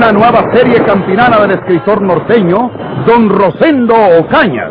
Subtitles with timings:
[0.00, 2.70] Una nueva serie campinana del escritor norteño,
[3.06, 4.70] Don Rosendo Ocaña.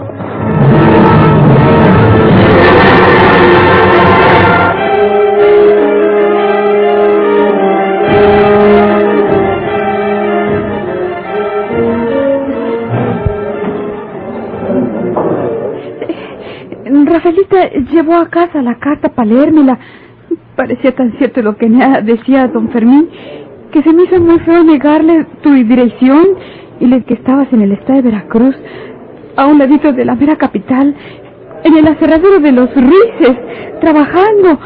[17.05, 19.77] Rafaelita llevó a casa la carta para leérmela.
[20.55, 23.09] Parecía tan cierto lo que me decía don Fermín
[23.71, 26.27] que se me hizo muy feo negarle tu dirección
[26.79, 28.55] y le que estabas en el estado de Veracruz,
[29.35, 30.95] a un ladito de la mera capital,
[31.63, 33.37] en el aserradero de los Ruices,
[33.81, 34.59] trabajando.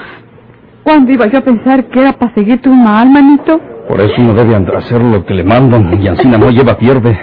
[0.83, 3.59] ¿Cuándo iba yo a pensar que era para seguir tu mal, manito?
[3.87, 7.17] Por eso no debe hacer lo que le mandan y Ancina no lleva pierde.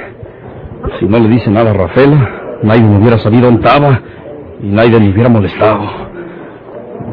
[0.98, 2.10] Si no le dice nada a Rafael,
[2.62, 3.68] nadie me hubiera sabido dónde
[4.62, 5.82] y nadie me hubiera molestado.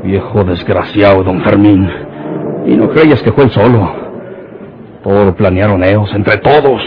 [0.03, 1.89] Viejo desgraciado, don Fermín.
[2.65, 4.06] Y no creías que fue él solo.
[5.08, 6.81] Todo lo planearon ellos, entre todos,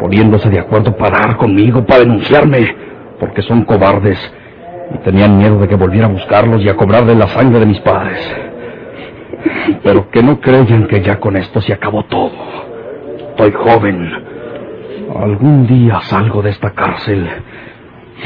[0.00, 2.76] poniéndose de acuerdo para dar conmigo, para denunciarme,
[3.18, 4.16] porque son cobardes
[4.94, 7.80] y tenían miedo de que volviera a buscarlos y a cobrarle la sangre de mis
[7.80, 8.20] padres.
[9.82, 12.30] Pero que no creyan que ya con esto se acabó todo.
[13.30, 14.12] Estoy joven.
[15.20, 17.28] Algún día salgo de esta cárcel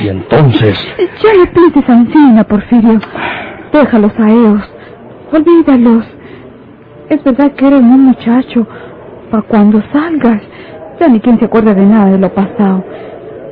[0.02, 0.78] y entonces...
[0.98, 3.00] Ya le pides Ancina, Porfirio.
[3.72, 4.70] Déjalos a ellos.
[5.32, 6.04] Olvídalos.
[7.08, 8.66] Es verdad que eres un muchacho.
[9.30, 10.42] Para cuando salgas,
[10.98, 12.84] ya ni quien se acuerda de nada de lo pasado.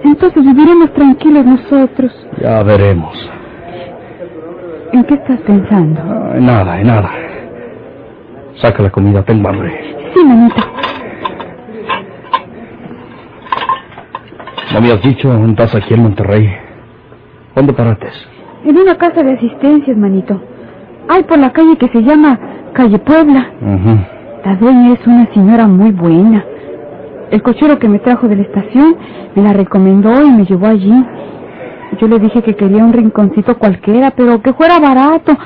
[0.04, 2.12] Entonces viviremos tranquilos nosotros.
[2.40, 3.14] Ya veremos.
[4.92, 6.00] ¿En qué estás pensando?
[6.02, 7.10] Ah, en nada, en nada.
[8.56, 9.94] Saca la comida, tengo hambre.
[10.14, 10.64] Sí, manita.
[14.72, 16.50] ¿No me has dicho estás aquí en Monterrey?
[17.54, 18.12] ¿Dónde parates?
[18.64, 20.40] En una casa de asistencias, manito.
[21.08, 22.38] Hay por la calle que se llama
[22.72, 23.50] Calle Puebla.
[23.60, 24.17] Ujú.
[24.48, 26.42] La dueña es una señora muy buena.
[27.30, 28.96] El cochero que me trajo de la estación
[29.34, 31.04] me la recomendó y me llevó allí.
[32.00, 35.36] Yo le dije que quería un rinconcito cualquiera, pero que fuera barato,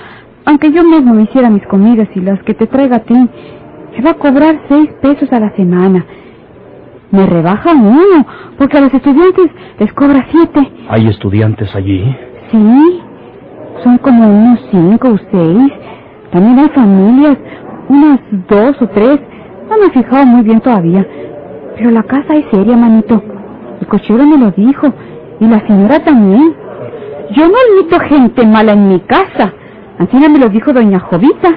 [0.45, 3.29] aunque yo mismo me hiciera mis comidas y las que te traiga a ti.
[3.93, 6.07] Me va a cobrar seis pesos a la semana.
[7.11, 8.25] Me rebaja uno,
[8.57, 10.71] porque a los estudiantes les cobra siete.
[10.89, 12.05] ¿Hay estudiantes allí?
[12.53, 13.01] Sí,
[13.83, 15.73] son como unos cinco o seis.
[16.31, 17.37] También hay familias,
[17.93, 19.21] unas dos o tres.
[19.69, 21.07] No me he fijado muy bien todavía.
[21.77, 23.23] Pero la casa es seria, manito.
[23.81, 24.93] El cochero me lo dijo.
[25.41, 26.55] Y la señora también.
[27.31, 29.53] Yo no admito gente mala en mi casa.
[29.99, 31.49] Así me lo dijo doña Jovita.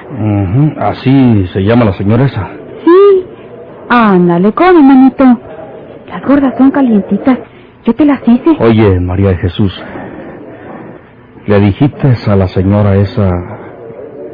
[0.78, 2.48] Así se llama la señora esa.
[2.84, 3.24] Sí.
[3.88, 5.24] Ándale, come, manito.
[6.08, 7.38] Las gordas son calientitas.
[7.84, 8.56] Yo te las hice.
[8.60, 9.72] Oye, María de Jesús.
[11.46, 13.30] ¿Le dijiste a la señora esa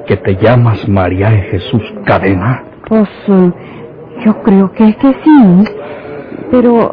[0.06, 2.64] que te llamas María de Jesús Cadena?
[2.88, 3.52] Pues eh,
[4.24, 5.64] yo creo que es que sí.
[6.50, 6.92] Pero...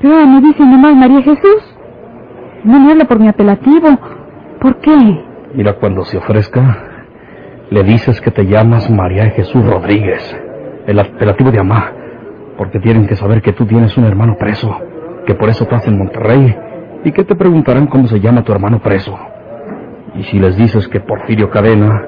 [0.00, 1.76] Pero me dice nomás María Jesús.
[2.64, 3.88] No me habla por mi apelativo.
[4.60, 5.24] ¿Por qué?
[5.54, 6.92] Mira, cuando se ofrezca,
[7.70, 10.36] le dices que te llamas María de Jesús Rodríguez,
[10.86, 11.92] el apelativo de Amá,
[12.56, 14.76] porque tienen que saber que tú tienes un hermano preso,
[15.26, 16.56] que por eso estás en Monterrey,
[17.04, 19.18] y que te preguntarán cómo se llama tu hermano preso.
[20.14, 22.02] Y si les dices que Porfirio Cadena,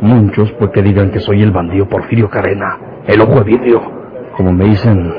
[0.00, 3.80] muchos pues que digan que soy el bandido Porfirio Cadena, el ojo de vidrio,
[4.36, 5.14] como me dicen,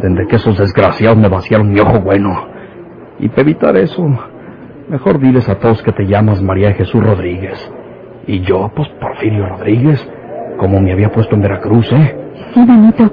[0.00, 2.48] desde que esos desgraciados me vaciaron mi ojo bueno.
[3.18, 4.06] Y para evitar eso,
[4.88, 7.72] mejor diles a todos que te llamas María Jesús Rodríguez.
[8.26, 10.06] Y yo, pues Porfirio Rodríguez,
[10.58, 12.16] como me había puesto en Veracruz, ¿eh?
[12.52, 13.10] Sí, manito.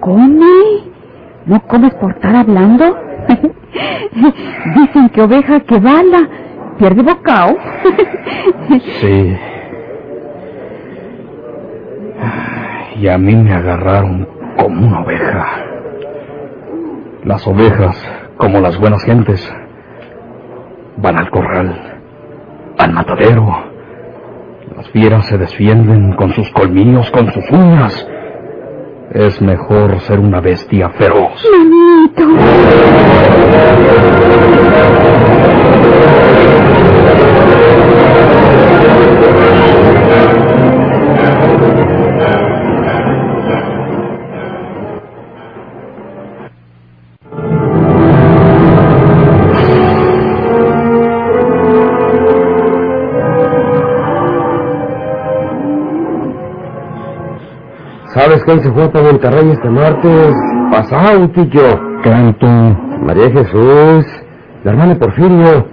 [0.00, 0.46] Come.
[1.46, 2.96] ¿No comes por estar hablando?
[4.76, 6.28] Dicen que oveja que bala
[6.78, 7.56] pierde bocao.
[9.00, 9.36] Sí.
[12.96, 14.26] Y a mí me agarraron
[14.56, 15.46] como una oveja.
[17.24, 18.02] Las ovejas,
[18.36, 19.54] como las buenas gentes,
[20.96, 22.00] van al corral,
[22.78, 23.46] al matadero.
[24.76, 28.08] Las fieras se defienden con sus colmillos, con sus uñas.
[29.12, 31.42] Es mejor ser una bestia feroz.
[58.36, 60.34] ¿Sabes quién se fue para Monterrey este martes?
[60.70, 62.00] Pasado, tío.
[62.02, 62.46] Canto.
[63.02, 64.04] María Jesús,
[64.62, 65.66] la hermana Porfirio.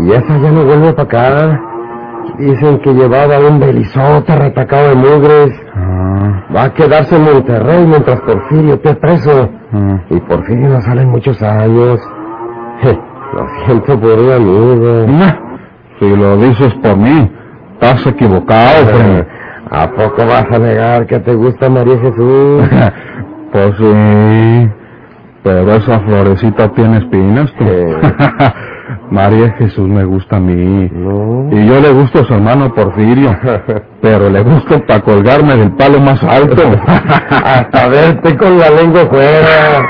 [0.00, 1.60] Y esa ya no vuelve para acá.
[2.38, 5.52] Dicen que llevaba un belizote retacado de mugres.
[5.76, 9.48] Ah, Va a quedarse en Monterrey mientras Porfirio esté preso.
[9.72, 9.98] ah.
[10.10, 12.00] Y Porfirio no sale en muchos años.
[12.82, 12.98] Je,
[13.32, 15.06] Lo siento por un amigo.
[15.06, 15.34] Nah,
[16.00, 17.30] Si lo dices por mí,
[17.74, 19.26] estás equivocado, Fren.
[19.76, 22.62] ¿A poco vas a negar que te gusta María Jesús?
[23.52, 24.70] pues sí.
[25.42, 27.64] Pero esa florecita tiene espinas, tú.
[29.10, 30.90] María Jesús me gusta a mí.
[30.92, 31.48] No.
[31.52, 33.36] Y yo le gusto a su hermano Porfirio.
[34.00, 36.62] Pero le gusto para colgarme del palo más alto.
[37.30, 39.86] Hasta verte con la lengua fuera.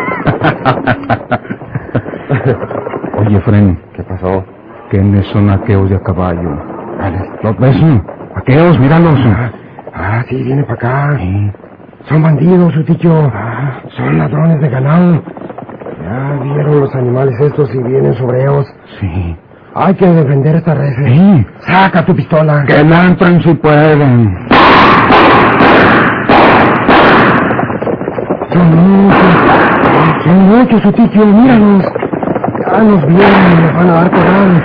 [3.18, 4.44] Oye, Fren, ¿Qué pasó?
[4.90, 6.58] ¿quiénes son aquellos de a caballo?
[7.42, 7.76] ¿Los ves?
[8.34, 9.18] Aquellos, míralos.
[9.98, 11.18] Ah, sí, viene para acá.
[12.08, 13.32] Son bandidos, su tío.
[13.96, 15.22] Son ladrones de ganado.
[16.02, 18.66] Ya vieron los animales estos y vienen sobre ellos.
[19.00, 19.36] Sí.
[19.74, 20.92] Hay que defender esta red.
[21.06, 21.46] Sí.
[21.60, 22.64] Saca tu pistola.
[22.66, 24.38] Que entren si pueden.
[28.52, 29.34] Son muchos.
[30.24, 31.26] Son muchos, su tío.
[31.26, 31.84] Míralos.
[32.70, 34.62] Ya nos vienen y nos van a dar corral.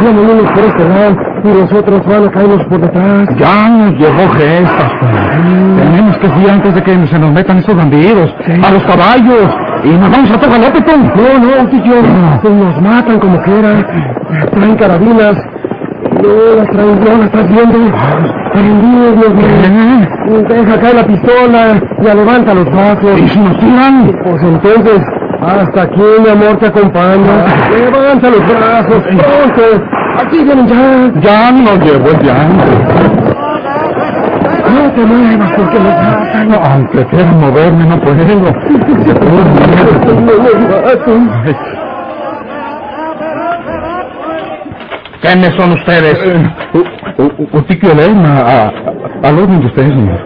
[0.00, 3.28] Vienen unos por este lado y los otros van a caernos por detrás.
[3.36, 4.92] Ya nos llegó gestas.
[5.76, 8.34] Tenemos que fui antes de que se nos metan esos bandidos.
[8.62, 9.54] A los caballos.
[9.84, 10.96] Y nos vamos a tocar galope, tú.
[10.96, 11.94] No, no, tío.
[12.40, 13.86] Pues nos matan como quieran.
[14.52, 15.36] Traen carabinas.
[16.22, 17.78] No las traen, no las estás viendo.
[18.52, 20.54] Prendidos, los ¿Qué?
[20.54, 21.82] Deja caer la pistola.
[22.02, 23.20] Ya levanta los brazos.
[23.20, 24.18] ¿Y si nos tiran?
[24.24, 25.02] Pues entonces,
[25.46, 27.44] hasta aquí, mi amor, te acompaña.
[27.70, 29.62] Levanta los brazos, pronto.
[30.18, 31.10] Aquí vienen ya.
[31.20, 32.72] Ya nos llegó el llanto.
[34.74, 36.48] No te muevas porque nos matan.
[36.48, 38.14] No, aunque quiera moverme, no puedo.
[38.24, 38.52] No
[40.82, 41.73] matan.
[45.24, 46.18] ¿Quiénes son ustedes?
[47.52, 48.68] Utiquio Elena, a,
[49.22, 50.20] al orden de ustedes, señor.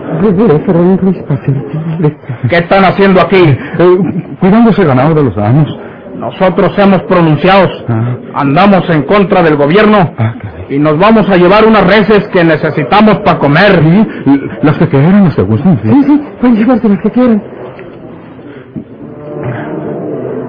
[2.50, 3.40] ¿Qué están haciendo aquí?
[3.78, 3.98] Eh,
[4.40, 5.68] cuidando ese ganado de los años.
[6.16, 7.68] Nosotros hemos pronunciado.
[7.88, 8.16] Ah.
[8.34, 10.34] Andamos en contra del gobierno Ah,
[10.68, 13.80] y nos vamos a llevar unas reses que necesitamos para comer.
[13.80, 15.78] Sí, las que quieran, las que gusten.
[15.84, 17.40] Sí, sí, pueden llevarse las que quieran.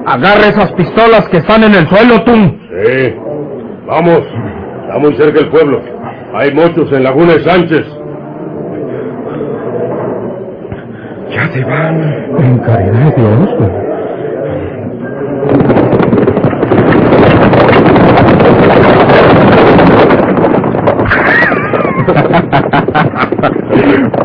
[0.08, 2.34] Agarre esas pistolas que están en el suelo, tú.
[2.34, 3.14] Sí.
[3.90, 4.22] Vamos.
[4.84, 5.82] Está muy cerca el pueblo.
[6.36, 7.88] Hay muchos en Laguna de Sánchez.
[11.32, 12.00] Ya se van.
[12.38, 13.50] En caridad de Dios.
[13.58, 13.72] pues.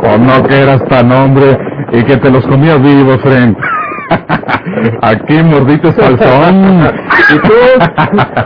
[0.03, 1.59] O no que eras tan hombre
[1.93, 3.57] y que te los comías vivos, Fren.
[5.03, 6.91] Aquí mordiste salsón.
[7.31, 7.55] ¿Y tú?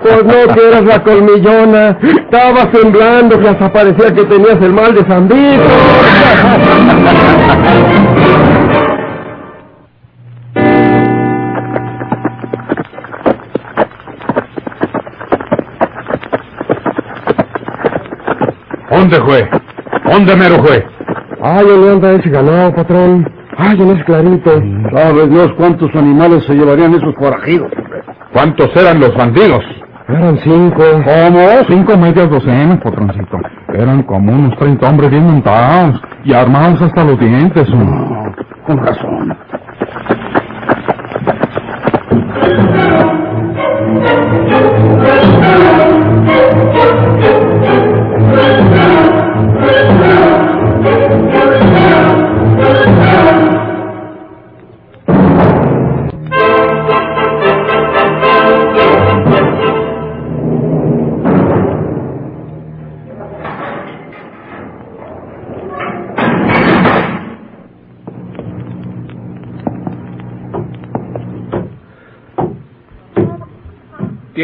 [0.02, 1.98] Pues no que eras la colmillona.
[2.02, 5.28] Estabas temblando que hasta parecía que tenías el mal de San.
[18.90, 19.48] ¿Dónde fue?
[20.04, 20.86] ¿Dónde mero fue?
[21.40, 23.37] Ay, ¿dónde anda ese ganado, patrón?
[23.60, 24.50] Ay, en ese clarito.
[24.92, 27.72] ¿Sabe Dios cuántos animales se llevarían esos forajidos?
[28.32, 29.64] ¿Cuántos eran los bandidos?
[30.08, 30.82] Eran cinco.
[31.04, 31.48] ¿Cómo?
[31.66, 33.36] Cinco medias docenas, patroncito.
[33.74, 37.68] Eran como unos 30 hombres bien montados y armados hasta los dientes.
[37.70, 38.32] No,
[38.64, 39.36] con razón.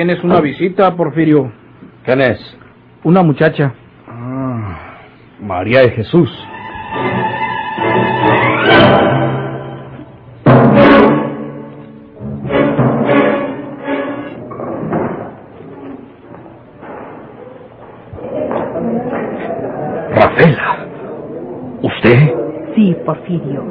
[0.07, 1.51] Tienes una visita, Porfirio.
[2.05, 2.39] ¿Quién es?
[3.05, 3.73] Una muchacha.
[5.41, 6.31] María de Jesús.
[20.11, 20.87] Rafaela.
[21.81, 22.35] ¿Usted?
[22.75, 23.64] Sí, Porfirio,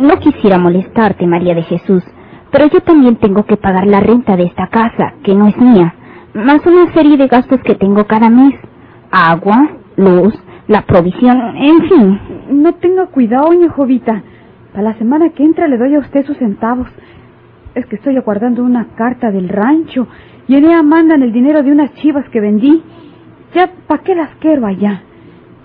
[0.00, 2.02] No quisiera molestarte, María de Jesús,
[2.50, 5.94] pero yo también tengo que pagar la renta de esta casa, que no es mía,
[6.32, 8.54] más una serie de gastos que tengo cada mes.
[9.10, 10.34] Agua, luz,
[10.68, 12.20] la provisión, en fin.
[12.48, 14.22] No tenga cuidado, Jovita.
[14.72, 16.88] Para la semana que entra le doy a usted sus centavos.
[17.74, 20.06] Es que estoy aguardando una carta del rancho
[20.48, 22.82] y en ella mandan el dinero de unas chivas que vendí.
[23.54, 25.02] Ya, ¿para qué las quiero allá?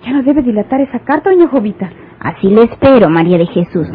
[0.03, 1.89] Ya no debe dilatar esa carta, doña Jovita.
[2.25, 3.87] Así le espero, María de Jesús.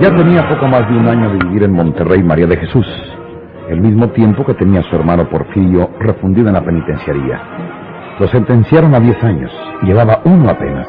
[0.00, 2.86] Ya tenía poco más de un año de vivir en Monterrey María de Jesús,
[3.68, 7.38] el mismo tiempo que tenía su hermano Porfirio refundido en la penitenciaría.
[8.18, 9.52] Lo sentenciaron a 10 años,
[9.82, 10.88] llevaba uno apenas.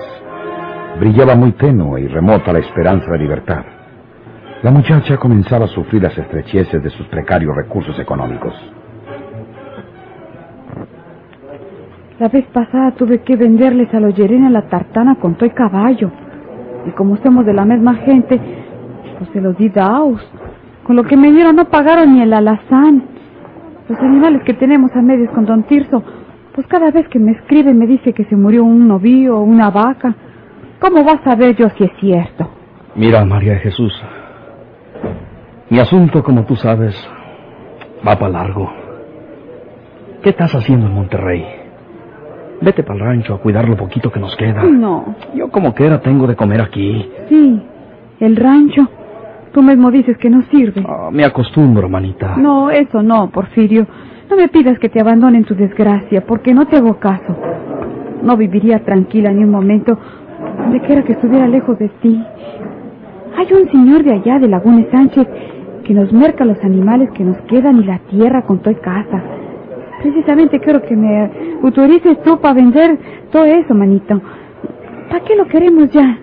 [1.01, 3.65] Brillaba muy tenue y remota la esperanza de libertad.
[4.63, 8.53] La muchacha comenzaba a sufrir las estrecheces de sus precarios recursos económicos.
[12.19, 16.09] La vez pasada tuve que venderles a los Yerena la tartana con todo caballo.
[16.87, 18.39] Y como somos de la misma gente,
[19.19, 20.19] pues se los di daos.
[20.83, 23.03] Con lo que me dieron no pagaron ni el alazán.
[23.87, 26.03] Los animales que tenemos a medias con don Tirso,
[26.55, 29.69] pues cada vez que me escribe me dice que se murió un novillo o una
[29.69, 30.15] vaca.
[30.79, 32.49] ¿Cómo vas a saber yo si es cierto?
[32.95, 33.93] Mira, María de Jesús,
[35.69, 36.95] mi asunto, como tú sabes,
[38.05, 38.71] va para largo.
[40.23, 41.56] ¿Qué estás haciendo en Monterrey?
[42.61, 44.63] Vete para el rancho a cuidar lo poquito que nos queda.
[44.63, 45.15] No.
[45.35, 47.09] Yo como quiera tengo de comer aquí.
[47.29, 47.61] Sí,
[48.19, 48.87] el rancho.
[49.53, 50.83] Tú mismo dices que no sirve.
[50.87, 52.35] Ah, me acostumbro, manita.
[52.37, 53.87] No, eso no, Porfirio.
[54.29, 57.35] No me pidas que te abandone en tu desgracia, porque no te hago caso.
[58.23, 59.97] No viviría tranquila ni un momento
[60.57, 62.21] donde quiera que estuviera lejos de ti.
[63.37, 65.27] Hay un señor de allá, de Laguna Sánchez,
[65.85, 69.23] que nos merca los animales que nos quedan y la tierra con toda casa.
[70.01, 71.31] Precisamente quiero que me
[71.63, 72.97] autorices tú para vender
[73.31, 74.21] todo eso, manito.
[75.09, 76.17] ¿Para qué lo queremos ya?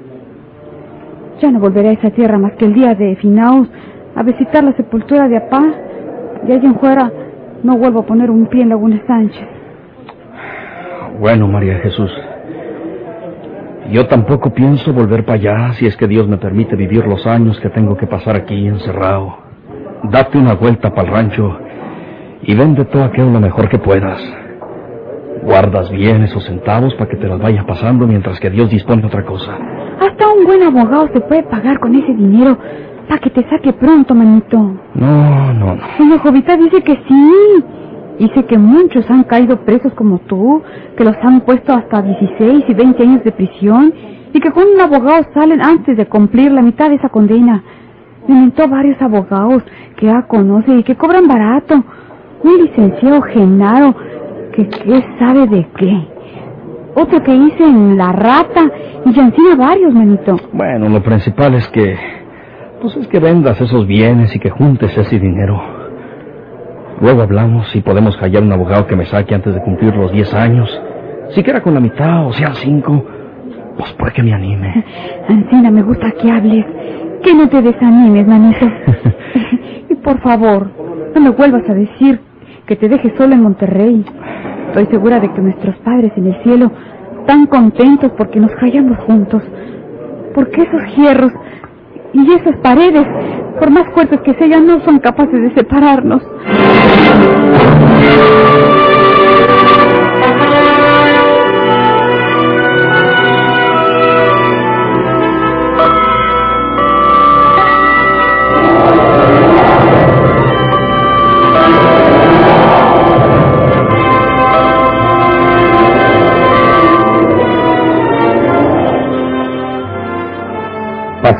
[1.40, 3.68] Ya no volveré a esa tierra más que el día de Finaos
[4.14, 5.62] a visitar la sepultura de Apá.
[6.46, 7.10] De allí en fuera
[7.62, 9.48] no vuelvo a poner un pie en Laguna Sánchez.
[11.18, 12.12] Bueno, María Jesús.
[13.90, 17.58] Yo tampoco pienso volver para allá si es que Dios me permite vivir los años
[17.60, 19.36] que tengo que pasar aquí encerrado.
[20.04, 21.58] Date una vuelta para el rancho
[22.46, 24.20] y vende todo aquello lo mejor que puedas.
[25.42, 29.24] Guardas bien esos centavos para que te los vayas pasando mientras que Dios dispone otra
[29.24, 29.52] cosa.
[30.00, 32.56] Hasta un buen abogado se puede pagar con ese dinero
[33.08, 34.58] para que te saque pronto, manito.
[34.94, 35.82] No, no, no.
[35.98, 37.64] Doña Jovita dice que sí.
[38.18, 40.62] Dice que muchos han caído presos como tú,
[40.96, 43.92] que los han puesto hasta 16 y 20 años de prisión
[44.32, 47.62] y que con un abogado salen antes de cumplir la mitad de esa condena.
[48.28, 49.64] Me inventó varios abogados
[49.96, 51.84] que ya conoce y que cobran barato.
[52.44, 53.94] Un licenciado Genaro
[54.52, 56.08] que qué sabe de qué.
[56.94, 58.70] Otro que hice en La Rata
[59.04, 60.36] y ya encima varios, manito.
[60.52, 61.96] Bueno, lo principal es que...
[62.82, 65.58] Pues es que vendas esos bienes y que juntes ese dinero.
[67.00, 70.34] Luego hablamos y podemos hallar un abogado que me saque antes de cumplir los 10
[70.34, 70.82] años.
[71.30, 73.04] Siquiera con la mitad o sean cinco.
[73.78, 74.84] Pues puede que me anime.
[75.28, 76.66] Ancina, me gusta que hables.
[77.22, 78.66] Que no te desanimes, manito.
[79.88, 80.70] y por favor,
[81.14, 82.20] no me vuelvas a decir
[82.66, 84.04] que te dejes solo en Monterrey.
[84.68, 86.70] Estoy segura de que nuestros padres en el cielo
[87.20, 89.42] están contentos porque nos hallamos juntos.
[90.34, 91.32] Porque esos hierros
[92.12, 93.06] y esas paredes,
[93.58, 96.22] por más fuertes que sean, no son capaces de separarnos.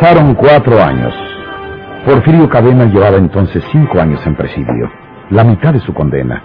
[0.05, 1.15] Pasaron cuatro años.
[2.05, 4.91] Porfirio Cadena llevaba entonces cinco años en presidio,
[5.31, 6.43] la mitad de su condena.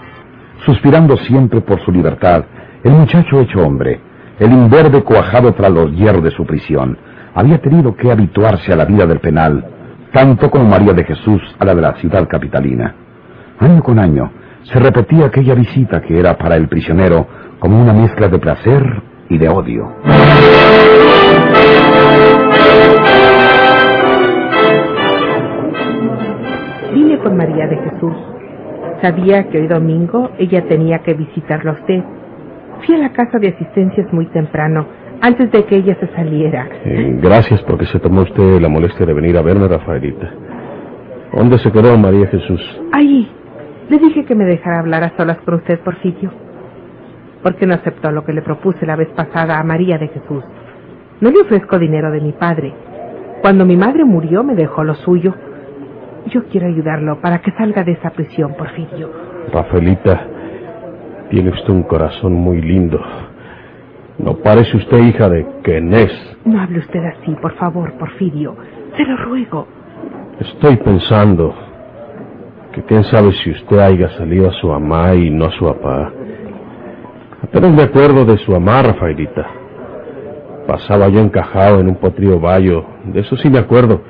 [0.64, 2.42] Suspirando siempre por su libertad,
[2.82, 4.00] el muchacho hecho hombre,
[4.38, 6.96] el imberbe cuajado tras los hierros de su prisión,
[7.34, 9.62] había tenido que habituarse a la vida del penal,
[10.10, 12.94] tanto como María de Jesús a la de la ciudad capitalina.
[13.58, 17.26] Año con año se repetía aquella visita que era para el prisionero
[17.58, 19.96] como una mezcla de placer y de odio.
[27.22, 28.14] Con María de Jesús.
[29.02, 32.02] Sabía que hoy domingo ella tenía que visitarla a usted.
[32.84, 34.86] Fui a la casa de asistencias muy temprano,
[35.20, 36.68] antes de que ella se saliera.
[36.84, 40.30] Eh, gracias porque se tomó usted la molestia de venir a verme, Rafaelita.
[41.32, 42.60] ¿Dónde se quedó María Jesús?
[42.92, 43.30] Ahí.
[43.88, 46.30] Le dije que me dejara hablar a solas con usted, Porfirio.
[47.42, 50.44] ¿Por qué no aceptó lo que le propuse la vez pasada a María de Jesús?
[51.20, 52.72] No le ofrezco dinero de mi padre.
[53.42, 55.34] Cuando mi madre murió me dejó lo suyo.
[56.26, 59.10] Yo quiero ayudarlo para que salga de esa prisión, Porfirio.
[59.52, 60.26] Rafaelita,
[61.30, 63.00] tiene usted un corazón muy lindo.
[64.18, 66.12] No parece usted hija de Kenés.
[66.44, 68.56] No hable usted así, por favor, Porfirio.
[68.96, 69.66] Se lo ruego.
[70.40, 71.54] Estoy pensando
[72.72, 76.12] que quién sabe si usted haya salido a su mamá y no a su papá.
[77.42, 79.46] Apenas me acuerdo de su mamá, Rafaelita.
[80.66, 84.02] Pasaba yo encajado en un potrío vallo, de eso sí me acuerdo.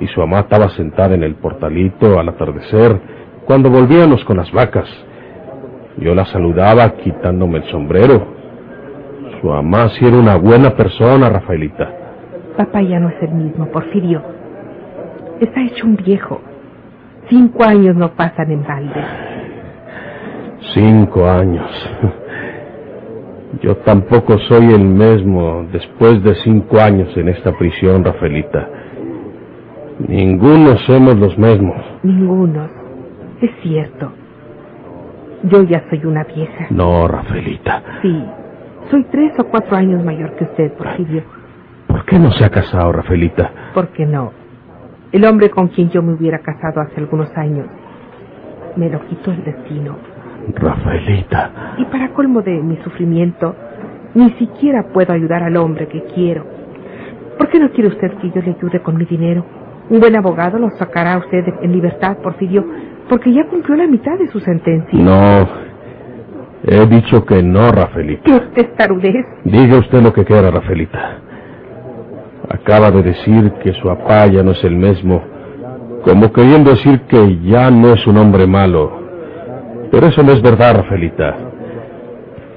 [0.00, 3.00] Y su mamá estaba sentada en el portalito al atardecer,
[3.46, 4.88] cuando volvíamos con las vacas.
[5.98, 8.26] Yo la saludaba quitándome el sombrero.
[9.40, 11.90] Su mamá sí era una buena persona, Rafaelita.
[12.56, 14.22] Papá ya no es el mismo, Porfirio.
[15.40, 16.40] Está hecho un viejo.
[17.28, 19.04] Cinco años no pasan en balde.
[20.74, 21.70] Cinco años.
[23.62, 28.68] Yo tampoco soy el mismo después de cinco años en esta prisión, Rafaelita.
[29.98, 31.76] Ninguno somos los mismos.
[32.02, 32.68] Ninguno.
[33.40, 34.12] Es cierto.
[35.44, 36.66] Yo ya soy una vieja.
[36.70, 37.82] No, Rafaelita.
[38.02, 38.24] Sí.
[38.90, 41.22] Soy tres o cuatro años mayor que usted, Porfirio.
[41.86, 43.50] ¿Por qué no se ha casado, Rafaelita?
[43.74, 44.32] ¿Por qué no?
[45.12, 47.66] El hombre con quien yo me hubiera casado hace algunos años
[48.76, 49.96] me lo quitó el destino.
[50.54, 51.74] Rafaelita.
[51.78, 53.54] Y para colmo de mi sufrimiento,
[54.14, 56.44] ni siquiera puedo ayudar al hombre que quiero.
[57.38, 59.44] ¿Por qué no quiere usted que yo le ayude con mi dinero?
[59.88, 62.64] Un buen abogado lo sacará a usted en libertad, Porfirio,
[63.08, 64.98] porque ya cumplió la mitad de su sentencia.
[64.98, 65.48] No.
[66.64, 68.24] He dicho que no, Rafaelita.
[68.24, 69.24] ¡Qué testarudez!
[69.44, 71.18] Diga usted lo que quiera, Rafaelita.
[72.48, 75.22] Acaba de decir que su papá ya no es el mismo,
[76.04, 79.00] como queriendo decir que ya no es un hombre malo.
[79.92, 81.36] Pero eso no es verdad, Rafaelita.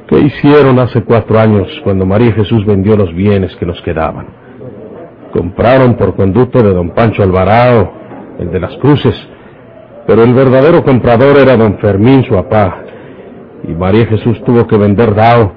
[0.08, 4.49] ¿Qué hicieron hace cuatro años cuando María Jesús vendió los bienes que nos quedaban?
[5.34, 7.92] Compraron por conducto de don Pancho Alvarado,
[8.40, 9.16] el de las cruces,
[10.08, 12.82] pero el verdadero comprador era don Fermín, su papá.
[13.64, 15.52] Y María Jesús tuvo que vender dao,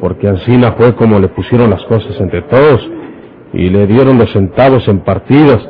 [0.00, 2.88] porque Ancina fue como le pusieron las cosas entre todos,
[3.52, 5.60] y le dieron los centavos en partidas,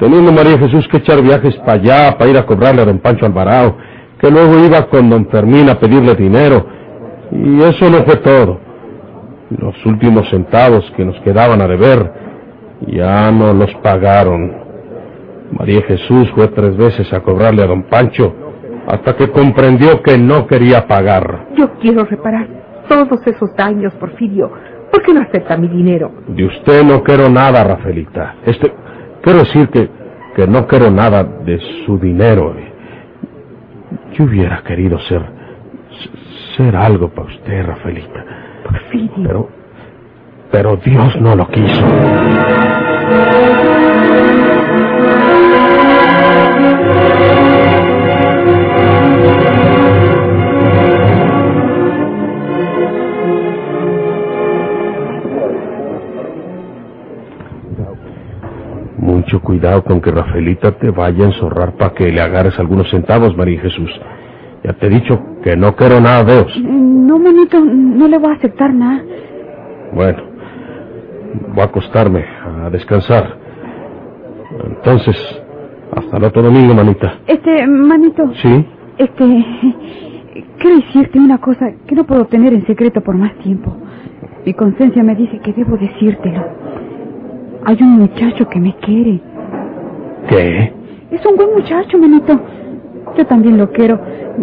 [0.00, 3.26] teniendo María Jesús que echar viajes para allá, para ir a cobrarle a don Pancho
[3.26, 3.76] Alvarado,
[4.18, 6.66] que luego iba con don Fermín a pedirle dinero,
[7.30, 8.58] y eso no fue todo.
[9.50, 12.27] Los últimos centavos que nos quedaban a deber
[12.86, 14.68] ya no los pagaron.
[15.52, 18.34] María Jesús fue tres veces a cobrarle a don Pancho
[18.86, 21.48] hasta que comprendió que no quería pagar.
[21.56, 22.46] Yo quiero reparar
[22.88, 24.50] todos esos daños, Porfirio.
[24.90, 26.10] ¿Por qué no acepta mi dinero?
[26.26, 28.36] De usted no quiero nada, Rafaelita.
[28.46, 28.72] Este,
[29.20, 29.90] quiero decir que,
[30.34, 32.54] que no quiero nada de su dinero.
[34.14, 35.22] Yo hubiera querido ser,
[36.56, 38.24] ser algo para usted, Rafaelita.
[38.64, 39.22] Porfirio.
[39.22, 39.48] Pero,
[40.50, 41.82] pero Dios no lo quiso.
[58.98, 63.36] Mucho cuidado con que Rafaelita te vaya a enzorrar para que le agarres algunos centavos,
[63.36, 63.90] María Jesús.
[64.64, 66.60] Ya te he dicho que no quiero nada de ellos.
[66.62, 69.02] No, manito, no le voy a aceptar nada.
[69.92, 70.27] Bueno,
[71.48, 72.24] voy a acostarme,
[72.64, 73.36] a descansar.
[74.64, 75.16] Entonces,
[75.94, 77.18] hasta el otro domingo, manita.
[77.26, 78.32] Este, manito.
[78.42, 78.66] ¿Sí?
[78.98, 79.44] Este,
[80.58, 83.76] quiero decirte una cosa que no puedo tener en secreto por más tiempo.
[84.44, 86.44] Mi conciencia me dice que debo decírtelo.
[87.64, 89.20] Hay un muchacho que me quiere.
[90.28, 90.72] ¿Qué?
[91.10, 92.40] Es un buen muchacho, manito.
[93.16, 94.00] Yo también lo quiero.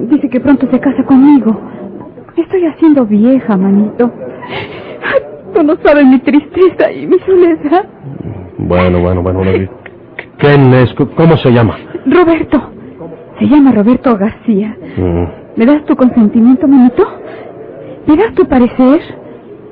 [0.09, 1.55] Dice que pronto se casa conmigo.
[2.35, 4.11] Me estoy haciendo vieja, manito.
[5.55, 7.85] Tú no sabes mi tristeza y mi soledad.
[8.57, 9.39] Bueno, bueno, bueno.
[9.39, 9.69] bueno.
[10.37, 10.93] ¿Quién es?
[10.93, 11.77] ¿Cómo se llama?
[12.05, 12.71] Roberto.
[13.39, 14.75] Se llama Roberto García.
[14.97, 15.23] Mm,
[15.55, 17.07] ¿Me das tu consentimiento, manito?
[18.05, 18.99] ¿Me das tu parecer?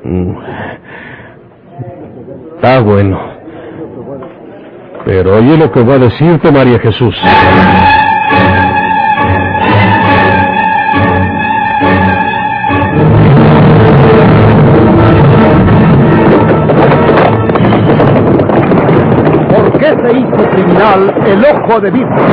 [0.05, 0.35] mm.
[2.55, 3.19] Está bueno.
[5.05, 7.13] Pero oye lo que voy a decirte, María Jesús.
[21.25, 22.23] el ojo de vidrio.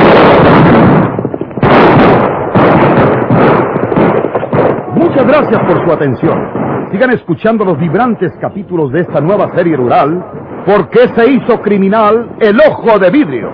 [4.95, 6.89] Muchas gracias por su atención.
[6.91, 10.21] Sigan escuchando los vibrantes capítulos de esta nueva serie rural,
[10.65, 13.49] ¿Por qué se hizo criminal el ojo de vidrio?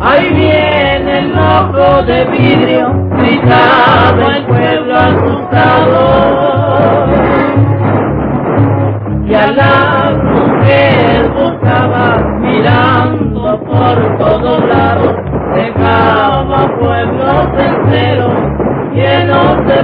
[0.00, 2.88] Ahí viene el ojo de vidrio,
[3.18, 6.36] gritaba el pueblo asustado.
[9.26, 13.05] Y a la mujer buscaba mirar.
[13.64, 15.16] Por todos lados,
[15.54, 18.34] dejamos pueblos enteros
[18.92, 19.82] llenos de